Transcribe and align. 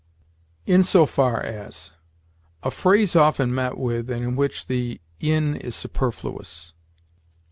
IN 0.65 0.81
SO 0.81 1.05
FAR 1.05 1.39
AS. 1.43 1.91
A 2.63 2.71
phrase 2.71 3.15
often 3.15 3.53
met 3.53 3.77
with, 3.77 4.09
and 4.09 4.23
in 4.23 4.35
which 4.35 4.65
the 4.65 4.99
in 5.19 5.55
is 5.55 5.75
superfluous. 5.75 6.73